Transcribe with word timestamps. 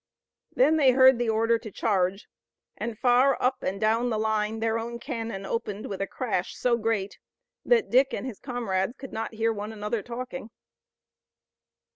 Then 0.55 0.77
they 0.77 0.93
heard 0.93 1.19
the 1.19 1.29
order 1.29 1.59
to 1.59 1.69
charge 1.69 2.27
and 2.75 2.97
far 2.97 3.39
up 3.39 3.61
and 3.61 3.79
down 3.79 4.09
the 4.09 4.17
line 4.17 4.57
their 4.59 4.79
own 4.79 4.97
cannon 4.97 5.45
opened 5.45 5.85
with 5.85 6.01
a 6.01 6.07
crash 6.07 6.55
so 6.55 6.75
great 6.75 7.19
that 7.63 7.91
Dick 7.91 8.11
and 8.11 8.25
his 8.25 8.39
comrades 8.39 8.95
could 8.97 9.13
not 9.13 9.35
hear 9.35 9.53
one 9.53 9.71
another 9.71 10.01
talking. 10.01 10.49